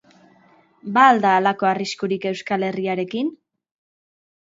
[0.95, 3.29] Ba al da halako arriskurik Euskal Herriarekin?